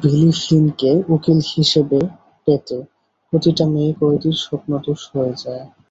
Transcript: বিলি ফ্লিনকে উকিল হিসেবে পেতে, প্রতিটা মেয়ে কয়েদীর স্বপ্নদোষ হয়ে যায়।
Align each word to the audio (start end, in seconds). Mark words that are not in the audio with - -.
বিলি 0.00 0.30
ফ্লিনকে 0.40 0.90
উকিল 1.14 1.38
হিসেবে 1.52 1.98
পেতে, 2.46 2.78
প্রতিটা 3.28 3.64
মেয়ে 3.72 3.92
কয়েদীর 4.00 4.36
স্বপ্নদোষ 4.44 5.00
হয়ে 5.12 5.34
যায়। 5.42 5.64